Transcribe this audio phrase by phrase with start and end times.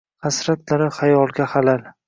[0.29, 1.89] Hasratlari xayolga xalal.